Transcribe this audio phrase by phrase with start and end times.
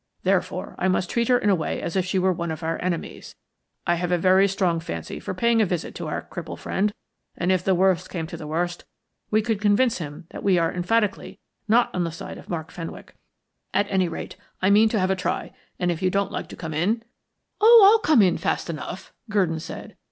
[0.23, 2.81] Therefore, I must treat her in a way as if she were one of our
[2.81, 3.35] enemies.
[3.85, 6.91] I have a very strong fancy for paying a visit to our cripple friend,
[7.37, 8.83] and, if the worst came to the worst,
[9.29, 11.37] we could convince him that we are emphatically
[11.67, 13.13] not on the side of Mark Fenwick.
[13.75, 16.55] At any rate, I mean to have a try, and if you don't like to
[16.55, 17.03] come in"
[17.61, 19.95] "Oh, I'll come in fast enough," Gurdon said.